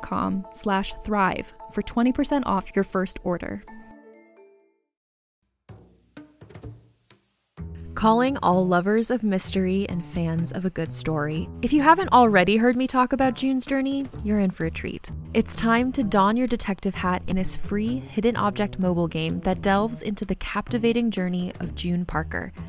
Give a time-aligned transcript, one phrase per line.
[0.00, 3.62] com slash thrive for 20% off your first order.
[7.94, 11.48] Calling all lovers of mystery and fans of a good story.
[11.62, 15.10] If you haven't already heard me talk about June's Journey, you're in for a treat.
[15.32, 19.62] It's time to don your detective hat in this free hidden object mobile game that
[19.62, 22.52] delves into the captivating journey of June Parker,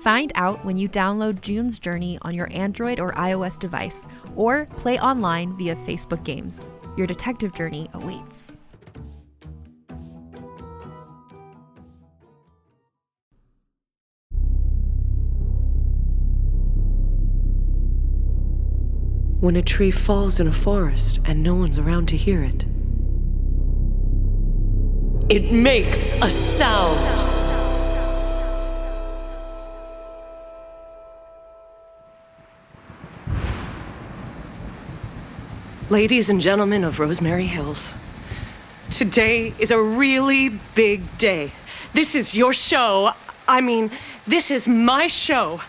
[0.00, 4.98] Find out when you download June's Journey on your Android or iOS device, or play
[5.00, 6.68] online via Facebook Games.
[6.96, 8.58] Your detective journey awaits.
[19.40, 22.66] when a tree falls in a forest and no one's around to hear it.
[25.28, 26.98] It makes a sound.
[35.90, 37.94] Ladies and gentlemen of Rosemary Hills,
[38.90, 41.52] today is a really big day.
[41.94, 43.12] This is your show.
[43.48, 43.90] I mean,
[44.26, 45.62] this is my show.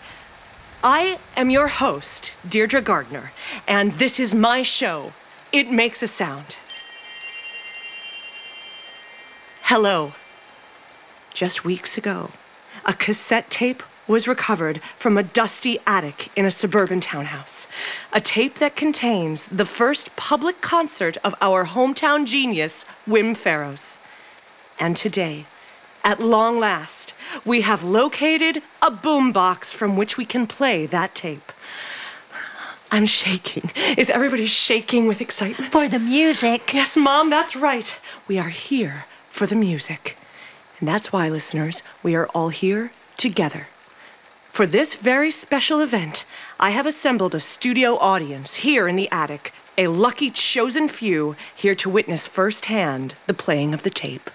[0.84, 3.32] I am your host, Deirdre Gardner,
[3.66, 5.14] and this is my show.
[5.52, 6.54] It makes a sound.
[9.62, 10.12] Hello.
[11.32, 12.30] Just weeks ago,
[12.84, 17.68] a cassette tape was recovered from a dusty attic in a suburban townhouse.
[18.12, 23.98] A tape that contains the first public concert of our hometown genius, Wim Ferros.
[24.78, 25.46] And today,
[26.02, 31.52] at long last, we have located a boombox from which we can play that tape.
[32.90, 33.70] I'm shaking.
[33.96, 35.70] Is everybody shaking with excitement?
[35.70, 36.74] For the music.
[36.74, 37.96] Yes, Mom, that's right.
[38.26, 40.16] We are here for the music.
[40.80, 43.68] And that's why, listeners, we are all here together.
[44.52, 46.24] For this very special event,
[46.58, 51.74] I have assembled a studio audience here in the attic, a lucky chosen few here
[51.76, 54.28] to witness firsthand the playing of the tape.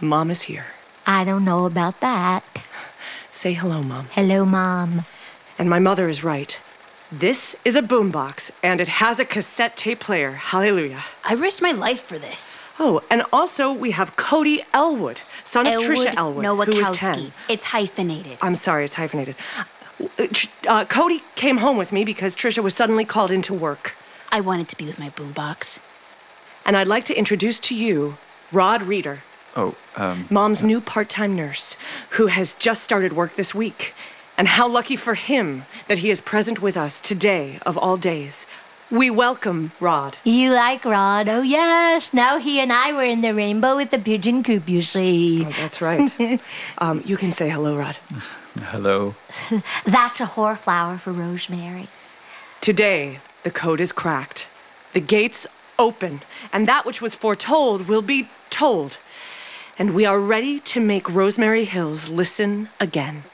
[0.00, 0.66] Mom is here.
[1.06, 2.44] I don't know about that.
[3.32, 4.06] Say hello, Mom.
[4.12, 5.04] Hello, Mom.
[5.58, 6.60] And my mother is right.
[7.10, 10.32] This is a boombox, and it has a cassette tape player.
[10.32, 11.04] Hallelujah.
[11.24, 12.58] I risked my life for this.
[12.78, 17.16] Oh, and also we have Cody Elwood, son of Elwood Trisha Elwood, who is 10.
[17.18, 17.30] Nowakowski.
[17.48, 18.36] It's hyphenated.
[18.42, 19.36] I'm sorry, it's hyphenated.
[19.56, 19.64] Uh,
[20.68, 23.94] Uh, Cody came home with me because Trisha was suddenly called into work.
[24.30, 25.80] I wanted to be with my boombox.
[26.66, 28.16] And I'd like to introduce to you
[28.52, 29.22] Rod Reeder,
[29.56, 31.74] Oh, um, Mom's new part time nurse,
[32.10, 33.92] who has just started work this week.
[34.38, 38.46] And how lucky for him that he is present with us today of all days.
[38.88, 40.16] We welcome Rod.
[40.22, 41.28] You like Rod?
[41.28, 42.14] Oh, yes.
[42.14, 45.44] Now he and I were in the rainbow with the pigeon coop, you see.
[45.44, 46.40] Oh, that's right.
[46.78, 47.98] um, you can say hello, Rod.
[48.62, 49.16] hello.
[49.84, 51.86] That's a flower for Rosemary.
[52.60, 54.48] Today, the code is cracked,
[54.92, 55.48] the gates
[55.80, 58.98] open, and that which was foretold will be told.
[59.78, 63.24] And we are ready to make Rosemary Hills listen again.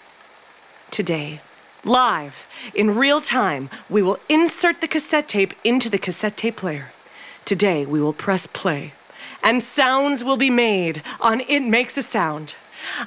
[0.94, 1.40] Today,
[1.84, 6.92] live, in real time, we will insert the cassette tape into the cassette tape player.
[7.44, 8.92] Today, we will press play,
[9.42, 12.54] and sounds will be made on It Makes a Sound.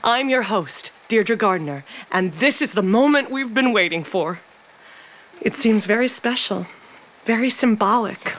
[0.03, 4.41] I'm your host, Deirdre Gardner, and this is the moment we've been waiting for.
[5.39, 6.67] It seems very special,
[7.23, 8.35] very symbolic,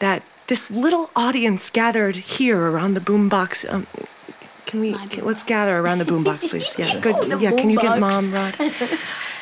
[0.00, 3.64] that this little audience gathered here around the boombox.
[3.72, 3.86] Um,
[4.68, 4.92] can we?
[5.08, 6.74] Can, let's gather around the boombox, please.
[6.78, 7.40] Yeah, good.
[7.40, 8.54] yeah, can you get mom, Rod?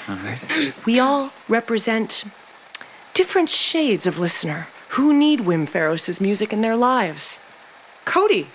[0.08, 0.72] All right.
[0.86, 2.24] We all represent
[3.12, 7.38] different shades of listener who need Wim Ferros's music in their lives.
[8.04, 8.46] Cody,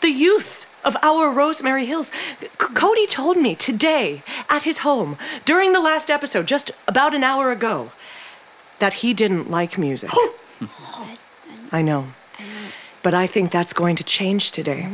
[0.00, 2.10] the youth of our Rosemary Hills.
[2.40, 7.22] C- Cody told me today at his home during the last episode, just about an
[7.22, 7.92] hour ago,
[8.78, 10.10] that he didn't like music.
[11.72, 12.06] I know.
[13.02, 14.88] But I think that's going to change today.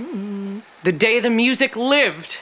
[0.84, 2.36] The day the music lived.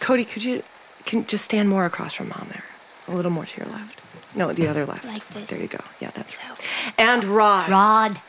[0.00, 0.64] Cody, could you
[1.04, 2.64] can just stand more across from mom there?
[3.06, 4.00] A little more to your left.
[4.34, 5.04] No, the other left.
[5.04, 5.50] Like this?
[5.50, 5.78] There you go.
[6.00, 6.60] Yeah, that's right.
[6.98, 7.70] And Rod.
[7.70, 8.20] Rod.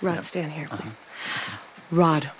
[0.00, 0.92] Rod, stand here, please.
[1.90, 2.30] Rod,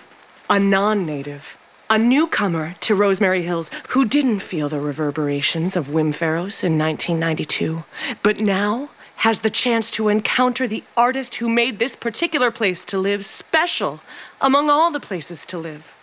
[0.49, 1.59] a non native,
[1.91, 7.85] a newcomer to Rosemary Hills who didn't feel the reverberations of Wim Ferros in 1992,
[8.23, 12.97] but now has the chance to encounter the artist who made this particular place to
[12.97, 14.01] live special
[14.41, 15.95] among all the places to live.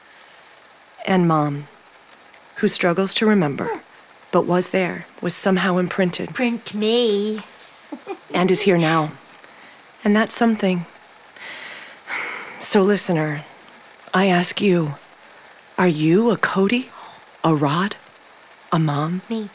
[1.06, 1.68] And Mom,
[2.58, 3.82] who struggles to remember,
[4.32, 7.42] but was there, was somehow imprinted Print me.
[8.34, 9.12] and is here now.
[10.04, 10.86] And that's something.
[12.60, 13.44] So, listener,
[14.14, 14.96] I ask you
[15.78, 16.90] are you a Cody?
[17.44, 17.96] A Rod?
[18.72, 19.24] A mom?
[19.30, 19.50] Me.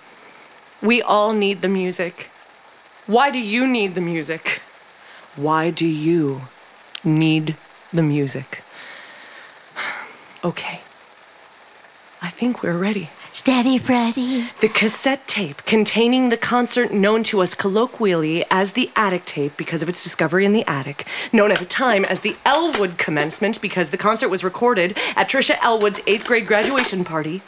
[0.82, 2.30] We all need the music.
[3.06, 4.60] Why do you need the music?
[5.36, 6.42] Why do you
[7.04, 7.56] need
[7.92, 8.62] the music?
[10.44, 10.80] Okay.
[12.26, 13.08] I think we're ready.
[13.32, 14.46] Steady, Freddy.
[14.60, 19.80] The cassette tape containing the concert known to us colloquially as the Attic tape because
[19.80, 23.90] of its discovery in the attic, known at the time as the Elwood commencement because
[23.90, 27.42] the concert was recorded at Trisha Elwood's eighth grade graduation party,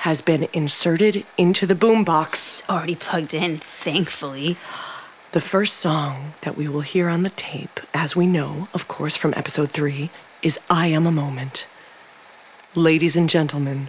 [0.00, 2.68] has been inserted into the boombox.
[2.68, 4.58] Already plugged in, thankfully.
[5.32, 9.16] The first song that we will hear on the tape, as we know, of course,
[9.16, 10.10] from episode three,
[10.42, 11.66] is I Am a Moment.
[12.76, 13.88] Ladies and gentlemen,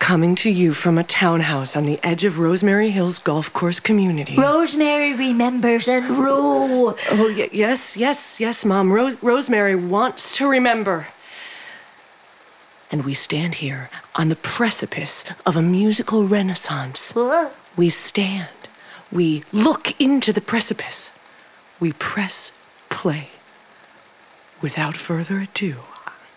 [0.00, 4.34] coming to you from a townhouse on the edge of Rosemary Hills Golf Course community.
[4.36, 6.96] Rosemary remembers and Rue.
[7.12, 8.92] oh, y- yes, yes, yes, Mom.
[8.92, 11.06] Rose- Rosemary wants to remember.
[12.90, 17.14] And we stand here on the precipice of a musical renaissance.
[17.76, 18.48] We stand.
[19.12, 21.12] We look into the precipice.
[21.78, 22.50] We press
[22.90, 23.28] play.
[24.60, 25.76] Without further ado.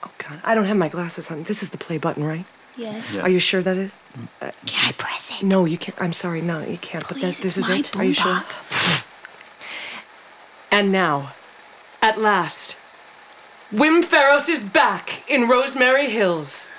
[0.07, 0.39] Oh, God.
[0.44, 1.44] I don't have my glasses on.
[1.44, 2.45] This is the play button, right?
[2.77, 3.19] Yes.
[3.19, 3.94] Are you sure that is?
[4.65, 5.45] Can I press it?
[5.45, 6.00] No, you can't.
[6.01, 6.42] I'm sorry.
[6.42, 7.06] No, you can't.
[7.07, 7.95] but that, this it's is my it.
[7.95, 8.42] Are you sure?
[10.69, 11.31] And now,
[12.01, 12.75] at last,
[13.74, 16.68] Wim Ferros is back in Rosemary Hills.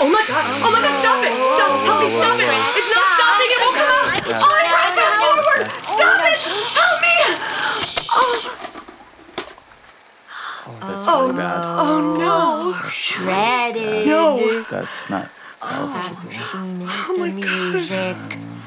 [0.00, 0.44] Oh my god!
[0.62, 1.34] Oh my god, stop it!
[1.58, 1.70] Stop!
[1.82, 2.46] Help me, stop it!
[2.46, 3.50] Oh, it's not stopping!
[3.50, 4.14] It won't come out!
[4.38, 5.66] Oh my god, it's forward!
[5.82, 6.38] Stop it!
[6.78, 7.18] Help me!
[10.66, 11.64] Oh, that's really bad.
[11.66, 12.74] Oh no!
[12.90, 14.06] Shredded.
[14.06, 14.64] No!
[14.78, 16.30] That's not salvageable.
[16.54, 18.16] Oh, oh, oh the music.
[18.16, 18.62] Um,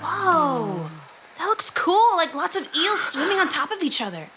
[0.00, 0.90] Whoa.
[1.38, 2.16] That looks cool.
[2.16, 4.28] Like lots of eels swimming on top of each other.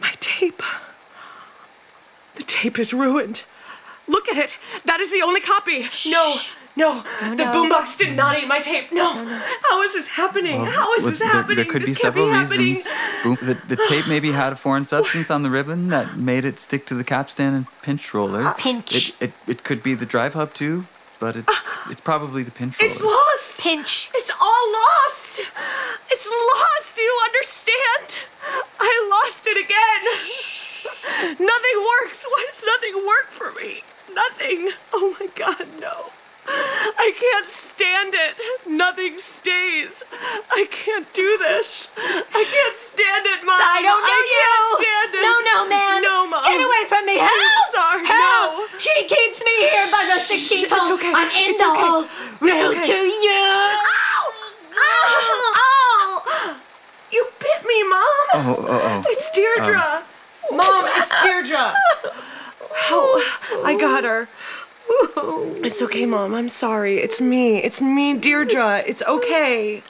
[0.00, 0.62] My tape.
[2.34, 3.44] The tape is ruined.
[4.08, 4.58] Look at it.
[4.84, 5.88] That is the only copy.
[6.08, 6.34] No,
[6.76, 7.52] no, oh, the no.
[7.52, 8.42] boombox did not mm.
[8.42, 8.92] eat my tape.
[8.92, 9.12] No.
[9.68, 10.64] How is this happening?
[10.64, 11.56] How is Well, this there, happening?
[11.56, 12.58] there could be This can't several happening.
[12.60, 12.92] reasons.
[13.22, 16.58] Boom, the, the tape maybe had a foreign substance on the ribbon that made it
[16.58, 18.54] stick to the capstan and pinch roller.
[18.56, 19.10] Pinch.
[19.10, 20.86] It, it, it could be the drive hub too,
[21.18, 21.88] but it's ah.
[21.90, 22.90] it's probably the pinch roller.
[22.90, 23.60] It's lost.
[23.60, 24.10] Pinch.
[24.14, 25.40] It's all lost.
[26.10, 26.94] It's lost.
[26.96, 28.18] Do you understand?
[28.78, 31.36] I lost it again.
[31.46, 32.24] Nothing works.
[32.24, 33.82] Why does nothing work for me?
[34.14, 34.70] Nothing.
[34.92, 36.06] Oh my God, no.
[36.50, 38.34] I can't stand it.
[38.66, 40.02] Nothing stays.
[40.50, 41.88] I can't do this.
[41.96, 43.60] I can't stand it, Mom.
[43.60, 44.82] I don't know I can't you.
[44.82, 45.24] stand it.
[45.24, 46.02] No, no, man.
[46.02, 46.44] No, Mom.
[46.44, 47.16] Get away from me.
[47.18, 47.30] Help.
[47.30, 48.04] I'm sorry.
[48.06, 48.18] Help.
[48.18, 48.78] No.
[48.78, 51.12] She keeps me here by the 16th It's okay.
[51.14, 51.80] I'm in It's the okay.
[51.80, 52.04] hole.
[52.40, 52.82] Route okay.
[52.82, 53.42] to you.
[53.46, 54.26] Ow!
[54.74, 55.52] Ow!
[55.56, 56.56] Ow!
[57.12, 58.24] You bit me, Mom.
[58.34, 59.02] Oh, oh, oh.
[59.06, 60.02] It's Deirdre.
[60.50, 60.56] Um.
[60.56, 61.74] Mom, it's Deirdre.
[62.74, 63.04] How?
[63.64, 64.28] I got her.
[65.62, 66.34] It's okay, Mom.
[66.34, 66.98] I'm sorry.
[66.98, 67.58] It's me.
[67.58, 68.82] It's me, Deirdre.
[68.86, 69.82] It's okay.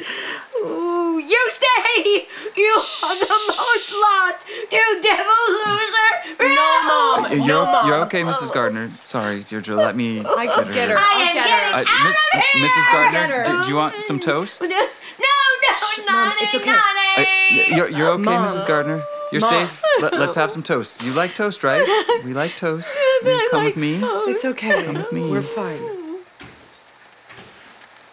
[0.59, 2.27] Ooh, you stay!
[2.57, 4.39] You are the most lost!
[4.71, 6.55] You devil loser!
[6.55, 7.33] No, Mom.
[7.33, 7.87] You're, no, Mom.
[7.87, 8.53] you're okay, Mrs.
[8.53, 8.91] Gardner.
[9.05, 9.77] Sorry, Deirdre.
[9.77, 10.21] Let me.
[10.25, 10.73] I get her.
[10.73, 10.97] Get her.
[10.99, 12.69] I am getting uh, out of here!
[12.69, 12.93] Mrs.
[12.93, 14.61] Gardner, do, do, you want some toast?
[14.61, 16.67] No, no, no, Shh, Mom, it's okay.
[16.67, 17.71] Nani.
[17.73, 18.47] Uh, you're, you're okay, Mom.
[18.47, 18.67] Mrs.
[18.67, 19.03] Gardner?
[19.33, 19.51] You're Mom.
[19.51, 19.83] safe.
[20.01, 21.03] Let, let's have some toast.
[21.03, 21.87] You like toast, right?
[22.25, 22.93] We like toast.
[23.23, 24.01] Will you come with me?
[24.03, 24.85] It's okay.
[24.85, 25.31] Come with me.
[25.31, 25.81] We're fine.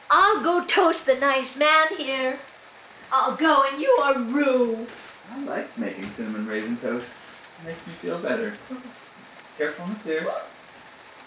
[0.10, 2.40] I'll go toast the nice man here.
[3.12, 4.88] I'll go and you are Rue.
[5.32, 7.18] I like making cinnamon raisin toast.
[7.62, 8.54] It makes me feel better.
[9.58, 10.28] Careful on the stairs.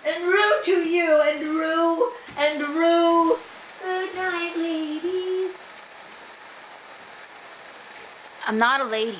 [0.06, 3.38] And Rue to you, and Rue, and Rue.
[3.82, 5.56] Good night, ladies.
[8.46, 9.18] I'm not a lady.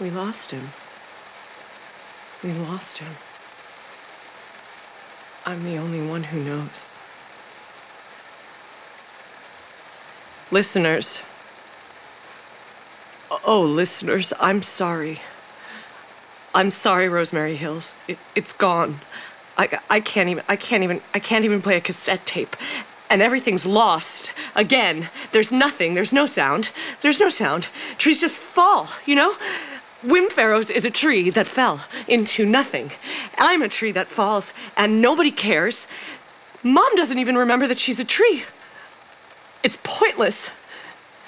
[0.00, 0.70] We lost him.
[2.42, 3.12] We lost him.
[5.44, 6.86] I'm the only one who knows.
[10.50, 11.22] Listeners.
[13.44, 15.20] Oh, listeners, I'm sorry.
[16.54, 17.94] I'm sorry, Rosemary Hills.
[18.08, 19.00] It, it's gone.
[19.56, 22.56] I, I can't even I can't even I can't even play a cassette tape.
[23.08, 24.32] And everything's lost.
[24.56, 25.10] Again.
[25.32, 25.94] There's nothing.
[25.94, 26.70] There's no sound.
[27.02, 27.68] There's no sound.
[27.98, 29.34] Trees just fall, you know?
[30.02, 32.92] Wim Ferros is a tree that fell into nothing.
[33.36, 35.86] I'm a tree that falls, and nobody cares.
[36.62, 38.44] Mom doesn't even remember that she's a tree.
[39.62, 40.50] It's pointless.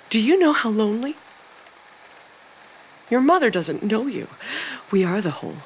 [0.09, 1.17] Do you know how lonely?
[3.11, 4.29] Your mother doesn't know you.
[4.91, 5.57] We are the whole.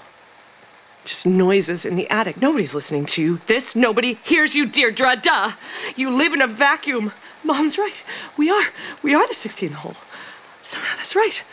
[1.04, 2.42] Just noises in the attic.
[2.42, 3.40] Nobody's listening to you.
[3.46, 5.14] This, nobody hears you, Deirdre.
[5.14, 5.52] Duh.
[5.94, 7.12] You live in a vacuum.
[7.44, 8.02] Mom's right.
[8.36, 8.66] We are.
[9.02, 9.94] We are the 16th hole.
[10.64, 11.44] Somehow that's right.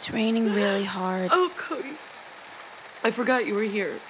[0.00, 1.28] It's raining really hard.
[1.30, 1.90] Oh, Cody.
[3.04, 4.00] I forgot you were here.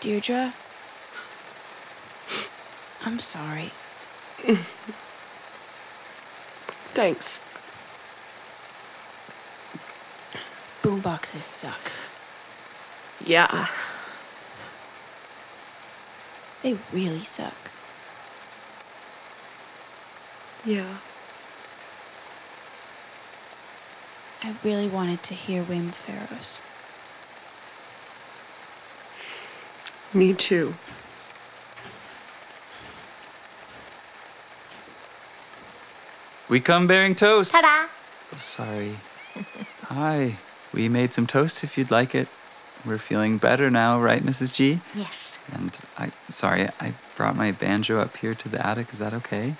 [0.00, 0.52] Deirdre?
[3.06, 3.70] I'm sorry.
[6.92, 7.40] Thanks.
[10.82, 11.92] Boomboxes suck.
[13.24, 13.68] Yeah.
[16.64, 17.70] They really suck.
[20.64, 20.96] Yeah.
[24.42, 26.60] I really wanted to hear Wim Ferros.
[30.12, 30.74] Me too.
[36.48, 37.50] We come bearing toast.
[37.50, 37.88] Ta-da!
[38.32, 38.98] Oh, sorry.
[39.84, 40.36] Hi.
[40.72, 42.28] We made some toast if you'd like it.
[42.84, 44.54] We're feeling better now, right, Mrs.
[44.54, 44.80] G?
[44.94, 45.38] Yes.
[45.52, 48.92] And I, sorry, I brought my banjo up here to the attic.
[48.92, 49.56] Is that okay?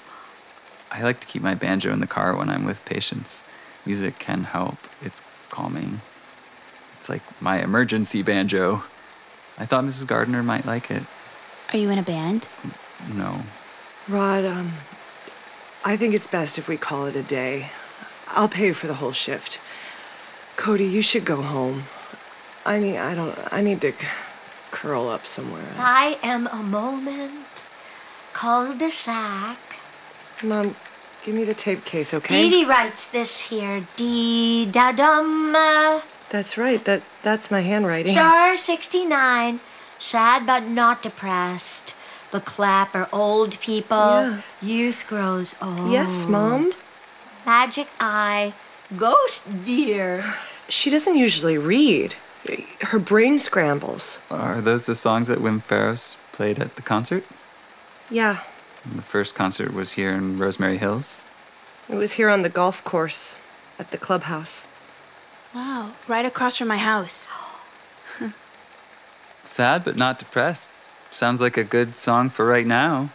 [0.92, 3.42] I like to keep my banjo in the car when I'm with patients.
[3.84, 4.78] Music can help.
[5.02, 6.02] It's calming.
[6.96, 8.84] It's like my emergency banjo.
[9.58, 10.06] I thought Mrs.
[10.06, 11.02] Gardner might like it.
[11.72, 12.46] Are you in a band?
[13.12, 13.40] No.
[14.06, 14.72] Rod, um,
[15.86, 17.70] I think it's best if we call it a day.
[18.26, 19.60] I'll pay you for the whole shift.
[20.56, 21.84] Cody, you should go home.
[22.64, 23.98] I need, I don't, I need to c-
[24.72, 25.74] curl up somewhere.
[25.78, 27.62] I am a moment.
[28.32, 29.58] Cul-de-sac.
[30.42, 30.74] Mom,
[31.24, 32.42] give me the tape case, okay?
[32.42, 33.86] Dee Dee writes this here.
[33.94, 35.52] Dee da dum.
[36.30, 36.84] That's right.
[36.84, 38.14] That that's my handwriting.
[38.14, 39.60] Star 69.
[40.00, 41.94] Sad but not depressed.
[42.32, 43.96] The clapper old people.
[43.98, 44.40] Yeah.
[44.60, 45.90] Youth grows old.
[45.92, 46.72] Yes, Mom.
[47.44, 48.52] Magic eye.
[48.96, 50.34] Ghost deer.
[50.68, 52.14] She doesn't usually read.
[52.82, 54.20] Her brain scrambles.
[54.30, 57.24] Are those the songs that Wim Ferros played at the concert?
[58.10, 58.42] Yeah,
[58.84, 61.20] The first concert was here in Rosemary Hills.
[61.88, 63.36] it was here on the golf course
[63.78, 64.66] at the clubhouse.
[65.54, 67.28] Wow, right across from my house.
[69.44, 70.70] Sad but not depressed.
[71.10, 73.10] Sounds like a good song for right now.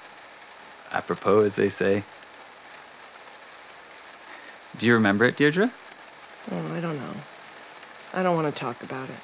[0.91, 2.03] Apropos, as they say.
[4.77, 5.71] Do you remember it, Deirdre?
[6.51, 7.13] Oh, I don't know.
[8.13, 9.15] I don't want to talk about it.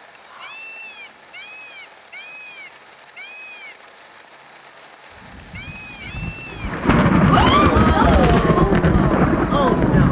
[9.59, 10.07] Oh no.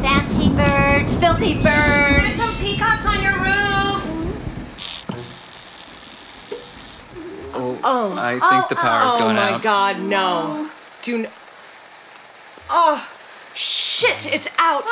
[0.00, 1.14] Fancy birds.
[1.16, 2.34] Filthy birds.
[2.34, 4.02] some peacocks on your roof!
[7.82, 9.50] Oh, I think the power's Oh going out.
[9.50, 10.70] Oh my god, no.
[11.02, 11.28] Do n-
[12.72, 13.08] Oh,
[13.54, 14.84] shit, it's out.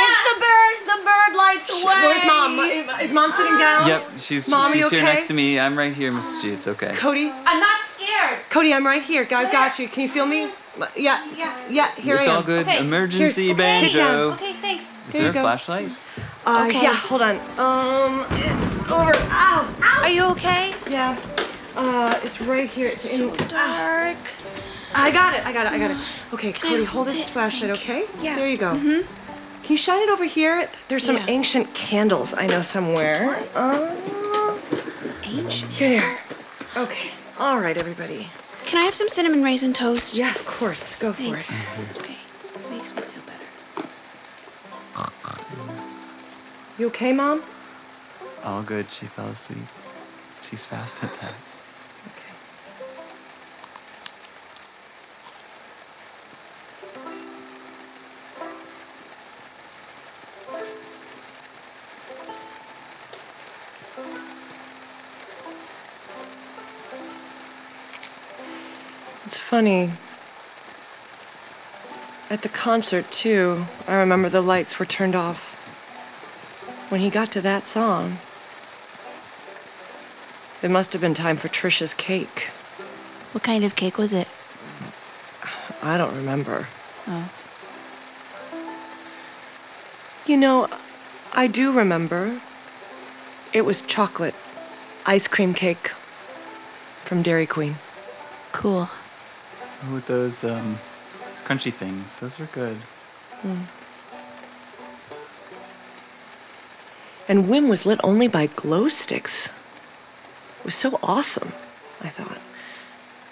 [0.00, 0.80] It's the birds.
[0.86, 1.82] The bird lights away.
[2.02, 2.58] Where's mom?
[3.00, 3.86] Is mom sitting down?
[3.86, 5.14] Yep, she's Mom, she's you here okay?
[5.14, 5.58] next to me.
[5.60, 6.42] I'm right here, Mrs.
[6.42, 6.50] G.
[6.50, 6.94] It's okay.
[6.96, 8.40] Cody, I'm not scared.
[8.50, 9.22] Cody, I'm right here.
[9.30, 9.88] I've got you.
[9.88, 10.50] Can you feel me?
[10.96, 11.24] Yeah.
[11.36, 11.56] Yeah.
[11.70, 11.94] Yeah.
[11.96, 12.38] Here it's I am.
[12.38, 12.66] It's all good.
[12.66, 12.80] Okay.
[12.80, 13.56] Emergency Here, sit
[13.96, 14.30] down.
[14.30, 14.32] banjo.
[14.34, 14.92] Okay, thanks.
[15.08, 15.42] Is Here there a go.
[15.42, 15.90] flashlight?
[16.46, 16.82] Uh, Okay.
[16.82, 16.94] Yeah.
[16.94, 17.36] Hold on.
[17.58, 19.12] Um, it's over.
[19.14, 19.74] Ow.
[19.82, 20.00] Ow.
[20.02, 20.72] Are you okay?
[20.90, 21.16] Yeah.
[21.78, 22.88] Uh, it's right here.
[22.88, 23.30] It's in.
[23.30, 24.18] The dark.
[24.94, 25.46] I got it.
[25.46, 25.72] I got it.
[25.72, 25.96] I got it.
[26.34, 28.04] Okay, Cody, hold hold this flashlight, okay?
[28.20, 28.36] Yeah.
[28.36, 28.72] There you go.
[28.74, 29.00] Mm-hmm.
[29.62, 30.68] Can you shine it over here?
[30.88, 31.24] There's some Yeah.
[31.28, 33.46] ancient candles I know somewhere.
[33.54, 33.94] Uh,
[35.24, 35.72] Ancient.
[35.72, 36.18] here.
[36.76, 37.10] Okay.
[37.38, 38.28] All right, everybody.
[38.66, 40.16] Can I have some cinnamon raisin toast?
[40.16, 40.98] Yeah, of course.
[40.98, 41.58] Go for Thanks.
[41.58, 41.64] it.
[41.96, 42.16] Okay.
[42.70, 43.88] Makes me feel better.
[46.78, 47.42] You okay, Mom?
[48.44, 48.90] All good.
[48.90, 49.64] She fell asleep.
[50.42, 51.32] She's fast at that.
[69.28, 69.90] It's funny.
[72.30, 75.52] At the concert, too, I remember the lights were turned off.
[76.88, 78.20] When he got to that song,
[80.62, 82.44] it must have been time for Trisha's cake.
[83.32, 84.28] What kind of cake was it?
[85.82, 86.66] I don't remember.
[87.06, 87.30] Oh.
[90.24, 90.68] You know,
[91.34, 92.40] I do remember.
[93.52, 94.34] It was chocolate
[95.04, 95.88] ice cream cake
[97.02, 97.76] from Dairy Queen.
[98.52, 98.88] Cool.
[99.84, 100.78] Oh, with those um,
[101.28, 102.20] those crunchy things.
[102.20, 102.78] Those were good.
[107.28, 109.48] And Wim was lit only by glow sticks.
[110.60, 111.52] It was so awesome,
[112.00, 112.38] I thought.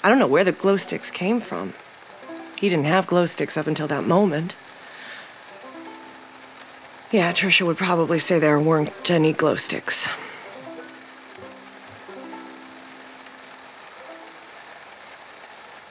[0.04, 1.72] I don't know where the glow sticks came from.
[2.58, 4.54] He didn't have glow sticks up until that moment.
[7.10, 10.08] Yeah, Trisha would probably say there weren't any glow sticks.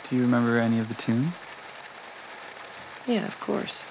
[0.09, 1.33] Do you remember any of the tune?
[3.07, 3.87] Yeah, of course.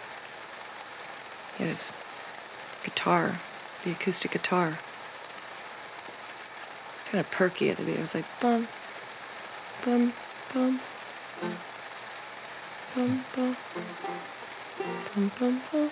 [1.58, 1.96] Had his
[2.84, 3.40] guitar,
[3.82, 4.78] the acoustic guitar.
[6.92, 7.98] It's kind of perky at the beginning.
[7.98, 8.68] It was like bum,
[9.84, 10.12] bum,
[10.52, 10.80] bum,
[12.94, 13.56] bum, bum,
[15.14, 15.90] bum, bum, bum.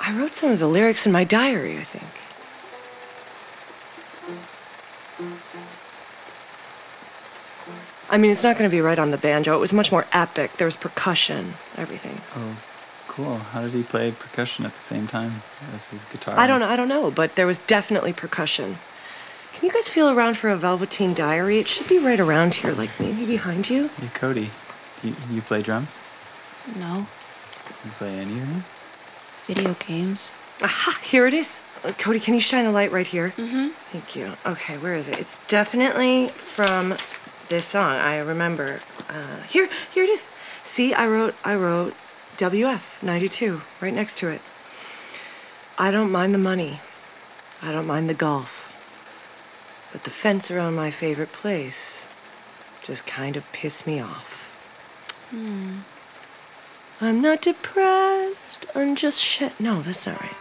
[0.00, 2.04] I wrote some of the lyrics in my diary, I think.
[8.10, 9.54] I mean, it's not going to be right on the banjo.
[9.54, 10.56] It was much more epic.
[10.56, 12.20] There was percussion, everything.
[12.34, 12.56] Oh,
[13.06, 13.36] cool.
[13.38, 15.42] How did he play percussion at the same time
[15.74, 16.38] as his guitar?
[16.38, 16.68] I don't know.
[16.68, 18.78] I don't know, but there was definitely percussion.
[19.52, 21.58] Can you guys feel around for a Velveteen Diary?
[21.58, 23.88] It should be right around here, like maybe behind you.
[24.00, 24.50] Hey, Cody.
[25.00, 25.98] Do you, you play drums?
[26.78, 27.06] No.
[27.84, 28.64] You play anything?
[29.46, 30.32] Video games.
[30.62, 30.98] Aha!
[31.02, 31.60] Here it is.
[31.84, 33.32] Uh, Cody, can you shine a light right here?
[33.36, 33.68] Mm-hmm.
[33.92, 34.32] Thank you.
[34.44, 35.18] Okay, where is it?
[35.18, 36.96] It's definitely from
[37.48, 37.92] this song.
[37.92, 38.80] I remember.
[39.08, 40.26] Uh, here, here it is.
[40.64, 41.94] See, I wrote, I wrote
[42.36, 44.40] WF 92 right next to it.
[45.78, 46.80] I don't mind the money.
[47.62, 48.72] I don't mind the golf.
[49.92, 52.06] But the fence around my favorite place
[52.82, 54.50] just kind of pissed me off.
[57.00, 58.66] I'm not depressed.
[58.74, 59.58] I'm just shit.
[59.60, 60.36] No, that's not right.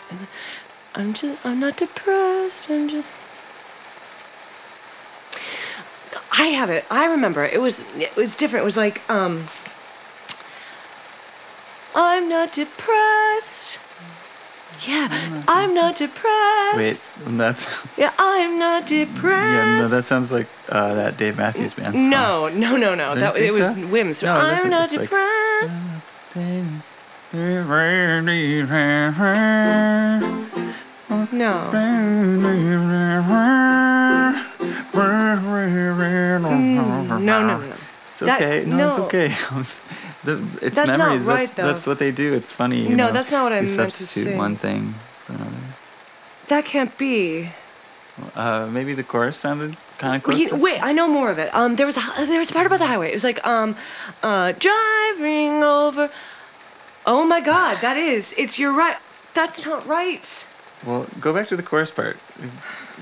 [0.95, 1.45] I'm just.
[1.45, 2.69] I'm not depressed.
[2.69, 3.07] I'm just.
[6.39, 6.85] I have it.
[6.91, 7.43] I remember.
[7.45, 7.83] It was.
[7.97, 8.63] It was different.
[8.63, 9.47] It was like um.
[11.95, 13.79] I'm not depressed.
[14.87, 15.07] Yeah,
[15.47, 16.77] I'm not depressed.
[16.77, 17.65] Wait, that's
[17.97, 19.23] Yeah, I'm not depressed.
[19.25, 19.79] yeah.
[19.81, 21.95] No, that sounds like uh, that Dave Matthews Band.
[21.95, 22.09] song.
[22.11, 23.15] No, no, no, no.
[23.15, 23.87] Don't That it think was so?
[23.87, 24.21] Wim's.
[24.21, 25.73] No, I'm not it's like- depressed.
[31.31, 31.69] No.
[35.67, 37.73] No, no, no, no.
[38.09, 38.65] It's That- okay.
[38.65, 39.35] no, it's okay.
[40.23, 41.67] The, it's That's not right, that's, though.
[41.67, 42.33] that's what they do.
[42.33, 42.81] It's funny.
[42.81, 43.13] You No, know?
[43.13, 44.35] that's not what I you meant to substitute say.
[44.37, 45.51] one thing for another.
[46.47, 47.51] That can't be.
[48.35, 50.37] Uh, maybe the chorus sounded kind of close.
[50.37, 51.53] Wait, to- wait, I know more of it.
[51.55, 53.09] Um, there was a there was a part about the highway.
[53.09, 53.75] It was like um,
[54.21, 56.09] uh, driving over.
[57.05, 58.33] Oh my God, that is.
[58.37, 58.97] It's you're right.
[59.33, 60.45] That's not right.
[60.85, 62.17] Well, go back to the chorus part.
[62.43, 62.49] It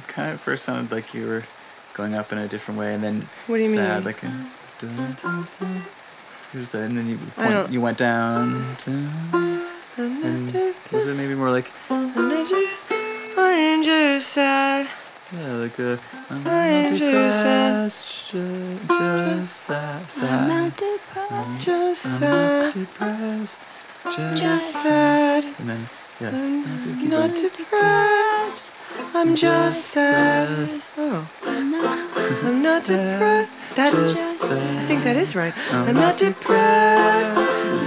[0.08, 1.44] kind of first sounded like you were
[1.96, 4.04] going up in a different way, and then What do you sad, mean?
[4.06, 4.28] like a.
[4.80, 5.82] dun, dun, dun.
[6.54, 8.76] You just uh, And then you I point, you went down.
[9.98, 10.54] And
[10.92, 14.88] was it maybe more like I'm just sad.
[15.34, 15.98] yeah, like a
[16.30, 17.84] I'm I'm not just sad.
[17.86, 20.48] depressed, ju- just sad, sad.
[20.50, 21.66] Not depressed.
[21.66, 22.74] Just sad.
[22.74, 23.62] depressed.
[24.36, 25.44] just, sad.
[25.60, 26.30] And then, yeah.
[26.30, 28.72] I'm not depressed.
[29.14, 30.82] I'm just sad.
[30.98, 31.28] Oh.
[32.28, 33.54] I'm not depressed.
[33.76, 35.54] That I think that is right.
[35.72, 37.38] I'm not depressed.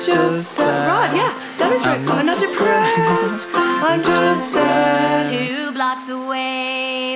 [0.07, 0.87] Just sad.
[0.87, 1.98] Rod, yeah, that is right.
[1.98, 3.46] I'm not depressed.
[3.55, 5.27] I'm just sad.
[5.33, 6.28] Two blocks away,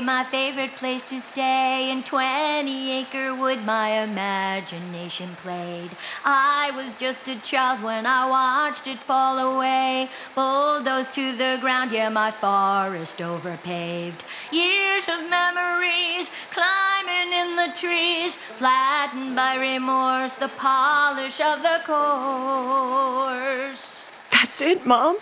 [0.01, 1.91] my favorite place to stay.
[1.91, 5.91] In 20 Acre Wood, my imagination played.
[6.25, 10.09] I was just a child when I watched it fall away.
[10.35, 14.21] Bulldozed to the ground, yeah, my forest overpaved.
[14.51, 23.87] Years of memories climbing in the trees, flattened by remorse, the polish of the course.
[24.31, 25.19] That's it, Mom.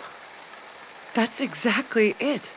[1.13, 2.51] That's exactly it.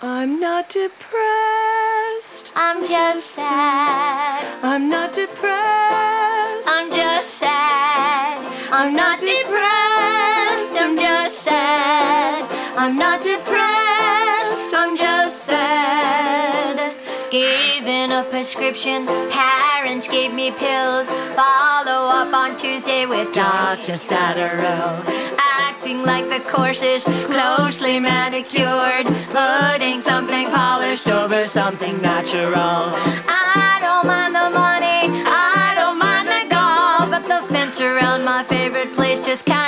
[0.00, 2.52] I'm not depressed.
[2.54, 4.62] I'm just sad.
[4.62, 6.68] I'm not depressed.
[6.68, 8.38] I'm just sad.
[8.70, 10.80] I'm not depressed.
[10.80, 12.48] I'm just sad.
[12.76, 14.72] I'm not depressed.
[14.72, 16.94] I'm just sad.
[17.32, 21.10] Given a prescription, parents gave me pills.
[21.34, 23.94] Follow up on Tuesday with Dr.
[23.94, 25.27] Satterell.
[25.88, 29.06] Acting like the course is closely manicured.
[29.32, 32.92] Putting something polished over something natural.
[33.26, 35.24] I don't mind the money.
[35.24, 37.08] I don't mind the golf.
[37.08, 39.67] But the fence around my favorite place just kinda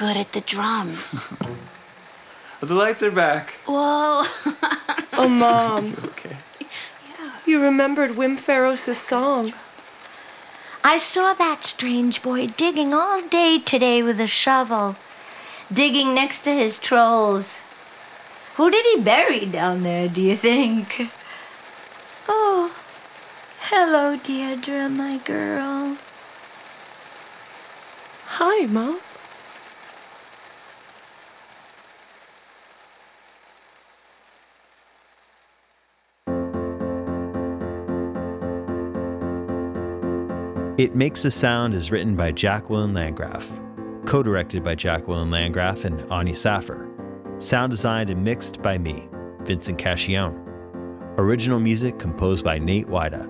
[0.00, 1.28] good at the drums.
[2.62, 3.52] The lights are back.
[3.64, 4.24] Whoa.
[5.14, 6.36] Oh, Mom, Okay.
[7.08, 7.30] Yeah.
[7.46, 9.54] you remembered Wim Ferros' song.
[10.84, 14.96] I saw that strange boy digging all day today with a shovel,
[15.72, 17.60] digging next to his trolls.
[18.56, 21.10] Who did he bury down there, do you think?
[22.28, 22.74] Oh,
[23.70, 25.96] hello, Deirdre, my girl.
[28.36, 29.00] Hi, Mom.
[40.80, 43.60] It Makes a Sound is written by Jacquelyn Landgraf,
[44.06, 46.88] co directed by Jacquelyn Landgraf and Anya Saffir,
[47.38, 49.06] sound designed and mixed by me,
[49.42, 50.42] Vincent Cacchione.
[51.18, 53.28] Original music composed by Nate Weida,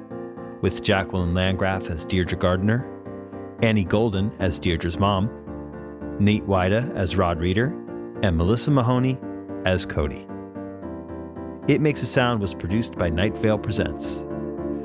[0.60, 2.86] with Jacquelyn Landgraf as Deirdre Gardner,
[3.64, 5.28] Annie Golden as Deirdre's mom,
[6.20, 7.74] Nate Weida as Rod Reeder,
[8.22, 9.18] and Melissa Mahoney
[9.64, 10.24] as Cody.
[11.66, 14.24] It Makes a Sound was produced by Night Vale Presents.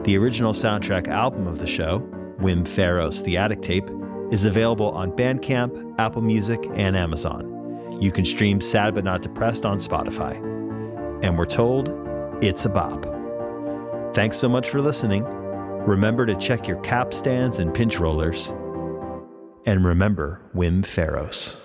[0.01, 3.89] The original soundtrack album of the show, Wim Ferros The Attic Tape,
[4.31, 7.97] is available on Bandcamp, Apple Music, and Amazon.
[8.01, 10.35] You can stream Sad But Not Depressed on Spotify.
[11.23, 11.89] And we're told
[12.41, 13.05] it's a bop.
[14.13, 15.23] Thanks so much for listening.
[15.23, 18.53] Remember to check your capstans and pinch rollers.
[19.65, 21.64] And remember Wim Ferros.